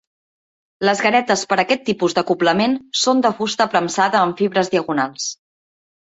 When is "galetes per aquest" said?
1.07-1.83